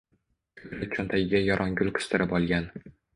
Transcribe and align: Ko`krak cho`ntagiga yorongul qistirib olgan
Ko`krak 0.61 0.95
cho`ntagiga 0.95 1.41
yorongul 1.49 1.91
qistirib 1.99 2.33
olgan 2.39 2.67